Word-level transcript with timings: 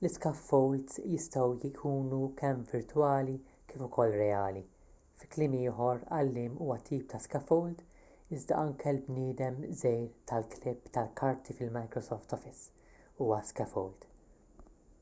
l-iscaffolds 0.00 0.96
jistgħu 1.10 1.44
jkunu 1.66 2.16
kemm 2.40 2.64
virtwali 2.72 3.36
kif 3.70 3.84
ukoll 3.86 4.12
reali 4.22 4.62
fi 5.22 5.30
kliem 5.36 5.54
ieħor 5.60 6.02
għalliem 6.18 6.58
huwa 6.64 6.76
tip 6.90 7.06
ta' 7.14 7.20
scaffold 7.26 7.80
iżda 8.40 8.58
anke 8.64 8.92
l-bniedem 8.92 9.58
żgħir 9.70 10.06
tal-klipp 10.32 10.90
tal-karti 10.98 11.56
fil-microsoft 11.62 12.36
office 12.38 12.92
huwa 13.22 13.40
scaffold 13.54 14.06